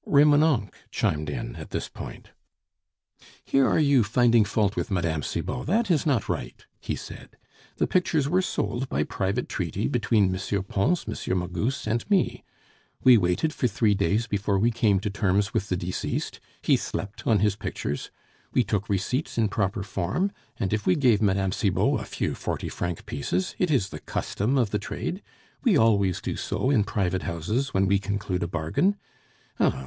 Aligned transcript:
Remonencq 0.03 0.73
chimed 0.89 1.29
in 1.29 1.55
at 1.57 1.69
this 1.69 1.87
point. 1.87 2.31
"Here 3.45 3.67
are 3.67 3.77
you 3.77 4.03
finding 4.03 4.43
fault 4.45 4.75
with 4.75 4.89
Mme. 4.89 5.21
Cibot; 5.21 5.67
that 5.67 5.91
is 5.91 6.07
not 6.07 6.27
right!" 6.27 6.65
he 6.79 6.95
said. 6.95 7.37
"The 7.77 7.85
pictures 7.85 8.27
were 8.27 8.41
sold 8.41 8.89
by 8.89 9.03
private 9.03 9.47
treaty 9.47 9.87
between 9.87 10.33
M. 10.35 10.63
Pons, 10.63 11.05
M. 11.07 11.37
Magus, 11.37 11.85
and 11.85 12.09
me. 12.09 12.43
We 13.03 13.15
waited 13.15 13.53
for 13.53 13.67
three 13.67 13.93
days 13.93 14.25
before 14.25 14.57
we 14.57 14.71
came 14.71 14.99
to 15.01 15.11
terms 15.11 15.53
with 15.53 15.69
the 15.69 15.77
deceased; 15.77 16.39
he 16.63 16.77
slept 16.77 17.27
on 17.27 17.37
his 17.37 17.55
pictures. 17.55 18.09
We 18.53 18.63
took 18.63 18.89
receipts 18.89 19.37
in 19.37 19.49
proper 19.49 19.83
form; 19.83 20.31
and 20.57 20.73
if 20.73 20.87
we 20.87 20.95
gave 20.95 21.21
Madame 21.21 21.51
Cibot 21.51 21.99
a 22.01 22.05
few 22.05 22.33
forty 22.33 22.69
franc 22.69 23.05
pieces, 23.05 23.53
it 23.59 23.69
is 23.69 23.89
the 23.89 23.99
custom 23.99 24.57
of 24.57 24.71
the 24.71 24.79
trade 24.79 25.21
we 25.63 25.77
always 25.77 26.21
do 26.21 26.37
so 26.37 26.71
in 26.71 26.85
private 26.85 27.21
houses 27.21 27.71
when 27.71 27.85
we 27.85 27.99
conclude 27.99 28.41
a 28.41 28.47
bargain. 28.47 28.95
Ah! 29.59 29.79